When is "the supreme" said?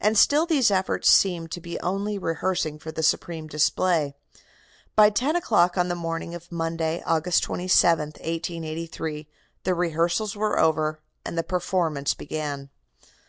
2.90-3.46